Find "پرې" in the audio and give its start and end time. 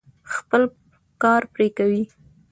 1.53-1.67